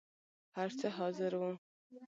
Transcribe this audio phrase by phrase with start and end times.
[0.55, 1.51] هر څه حاضر وو.